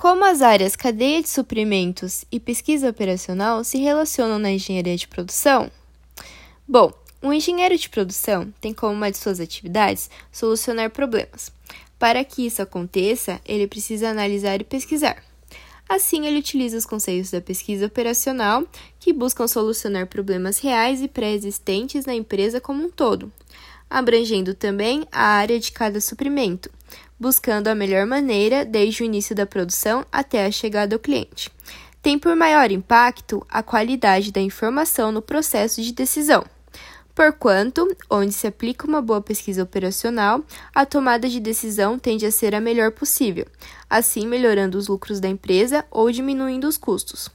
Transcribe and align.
Como 0.00 0.24
as 0.24 0.40
áreas 0.40 0.76
cadeia 0.76 1.20
de 1.20 1.28
suprimentos 1.28 2.24
e 2.32 2.40
pesquisa 2.40 2.88
operacional 2.88 3.62
se 3.62 3.76
relacionam 3.76 4.38
na 4.38 4.50
engenharia 4.50 4.96
de 4.96 5.06
produção? 5.06 5.70
Bom, 6.66 6.90
um 7.22 7.30
engenheiro 7.30 7.76
de 7.76 7.86
produção 7.86 8.50
tem 8.62 8.72
como 8.72 8.94
uma 8.94 9.10
de 9.10 9.18
suas 9.18 9.40
atividades 9.40 10.08
solucionar 10.32 10.88
problemas. 10.88 11.52
Para 11.98 12.24
que 12.24 12.46
isso 12.46 12.62
aconteça, 12.62 13.42
ele 13.44 13.66
precisa 13.66 14.08
analisar 14.08 14.58
e 14.58 14.64
pesquisar. 14.64 15.22
Assim, 15.86 16.26
ele 16.26 16.38
utiliza 16.38 16.78
os 16.78 16.86
conceitos 16.86 17.30
da 17.30 17.42
pesquisa 17.42 17.84
operacional, 17.84 18.64
que 18.98 19.12
buscam 19.12 19.46
solucionar 19.46 20.06
problemas 20.06 20.58
reais 20.60 21.02
e 21.02 21.08
pré-existentes 21.08 22.06
na 22.06 22.14
empresa 22.14 22.58
como 22.58 22.86
um 22.86 22.90
todo, 22.90 23.30
abrangendo 23.90 24.54
também 24.54 25.06
a 25.12 25.26
área 25.26 25.60
de 25.60 25.70
cada 25.70 26.00
suprimento, 26.00 26.70
buscando 27.20 27.68
a 27.68 27.74
melhor 27.74 28.06
maneira 28.06 28.64
desde 28.64 29.02
o 29.02 29.06
início 29.06 29.36
da 29.36 29.44
produção 29.44 30.06
até 30.10 30.46
a 30.46 30.50
chegada 30.50 30.96
ao 30.96 30.98
cliente. 30.98 31.50
Tem 32.02 32.18
por 32.18 32.34
maior 32.34 32.70
impacto 32.70 33.46
a 33.50 33.62
qualidade 33.62 34.32
da 34.32 34.40
informação 34.40 35.12
no 35.12 35.20
processo 35.20 35.82
de 35.82 35.92
decisão. 35.92 36.44
Porquanto, 37.14 37.86
onde 38.08 38.32
se 38.32 38.46
aplica 38.46 38.86
uma 38.86 39.02
boa 39.02 39.20
pesquisa 39.20 39.62
operacional, 39.62 40.42
a 40.74 40.86
tomada 40.86 41.28
de 41.28 41.38
decisão 41.38 41.98
tende 41.98 42.24
a 42.24 42.30
ser 42.30 42.54
a 42.54 42.60
melhor 42.60 42.92
possível, 42.92 43.46
assim 43.90 44.26
melhorando 44.26 44.78
os 44.78 44.88
lucros 44.88 45.20
da 45.20 45.28
empresa 45.28 45.84
ou 45.90 46.10
diminuindo 46.10 46.66
os 46.66 46.78
custos. 46.78 47.28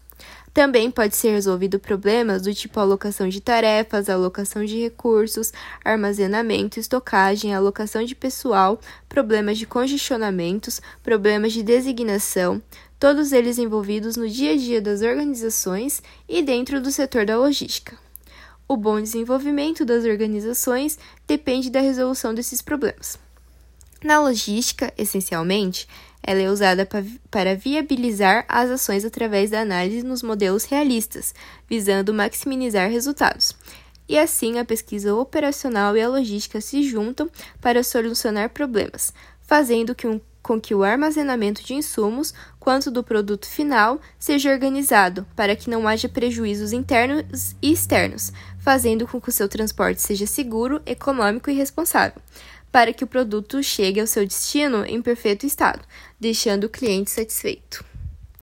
Também 0.54 0.90
pode 0.90 1.18
ser 1.18 1.32
resolvido 1.32 1.78
problemas 1.78 2.42
do 2.42 2.54
tipo 2.54 2.80
alocação 2.80 3.28
de 3.28 3.42
tarefas, 3.42 4.10
alocação 4.10 4.64
de 4.64 4.80
recursos, 4.80 5.52
armazenamento, 5.84 6.80
estocagem, 6.80 7.54
alocação 7.54 8.06
de 8.06 8.16
pessoal, 8.16 8.80
problemas 9.10 9.58
de 9.58 9.66
congestionamentos, 9.66 10.82
problemas 11.04 11.52
de 11.52 11.62
designação, 11.62 12.62
todos 12.98 13.34
eles 13.34 13.58
envolvidos 13.58 14.16
no 14.16 14.30
dia 14.30 14.54
a 14.54 14.56
dia 14.56 14.82
das 14.82 15.02
organizações 15.02 16.02
e 16.28 16.42
dentro 16.42 16.80
do 16.80 16.90
setor 16.90 17.26
da 17.26 17.38
logística. 17.38 17.98
O 18.66 18.78
bom 18.78 19.02
desenvolvimento 19.02 19.84
das 19.84 20.06
organizações 20.06 20.98
depende 21.28 21.70
da 21.70 21.82
resolução 21.82 22.34
desses 22.34 22.62
problemas. 22.62 23.25
Na 24.06 24.20
logística, 24.20 24.94
essencialmente, 24.96 25.88
ela 26.22 26.40
é 26.40 26.48
usada 26.48 26.88
para 27.32 27.56
viabilizar 27.56 28.46
as 28.48 28.70
ações 28.70 29.04
através 29.04 29.50
da 29.50 29.62
análise 29.62 30.04
nos 30.04 30.22
modelos 30.22 30.64
realistas, 30.66 31.34
visando 31.68 32.14
maximizar 32.14 32.88
resultados. 32.88 33.56
E 34.08 34.16
assim, 34.16 34.60
a 34.60 34.64
pesquisa 34.64 35.16
operacional 35.16 35.98
e 35.98 36.04
a 36.04 36.08
logística 36.08 36.62
se 36.62 36.84
juntam 36.88 37.28
para 37.60 37.82
solucionar 37.82 38.52
problemas, 38.52 39.12
fazendo 39.42 39.96
que 39.96 40.06
um, 40.06 40.22
com 40.46 40.62
que 40.62 40.76
o 40.76 40.84
armazenamento 40.84 41.64
de 41.64 41.74
insumos 41.74 42.32
quanto 42.60 42.92
do 42.92 43.04
produto 43.04 43.48
final 43.48 44.00
seja 44.20 44.52
organizado 44.52 45.26
para 45.36 45.56
que 45.56 45.72
não 45.72 45.88
haja 45.88 46.08
prejuízos 46.08 46.72
internos 46.72 47.56
e 47.60 47.74
externos, 47.74 48.32
fazendo 48.60 49.08
com 49.08 49.20
que 49.20 49.30
o 49.30 49.32
seu 49.32 49.50
transporte 49.50 50.04
seja 50.04 50.28
seguro, 50.28 50.84
econômico 50.86 51.50
e 51.50 51.56
responsável 51.56 52.22
para 52.72 52.94
que 52.94 53.06
o 53.06 53.08
produto 53.08 53.64
chegue 53.64 54.02
ao 54.02 54.06
seu 54.06 54.28
destino 54.28 54.84
em 54.86 55.02
perfeito 55.02 55.46
estado, 55.46 55.80
deixando 56.20 56.66
o 56.66 56.70
cliente 56.70 57.10
satisfeito. 57.10 57.95